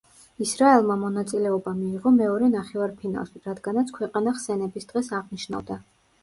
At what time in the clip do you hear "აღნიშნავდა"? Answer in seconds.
5.21-5.81